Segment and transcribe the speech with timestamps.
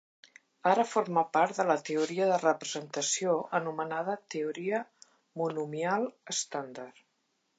[0.69, 4.81] Ara forma part de la teoria de representació anomenada "teoria
[5.43, 7.07] monomial estàndard".